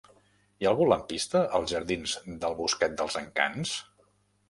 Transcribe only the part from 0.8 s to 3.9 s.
lampista als jardins del Bosquet dels Encants?